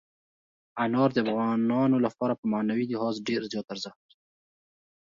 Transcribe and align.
انار 0.83 1.09
د 1.13 1.17
افغانانو 1.25 1.97
لپاره 2.05 2.33
په 2.39 2.45
معنوي 2.53 2.85
لحاظ 2.93 3.15
ډېر 3.27 3.41
زیات 3.51 3.67
ارزښت 3.73 3.99
لري. 4.07 4.17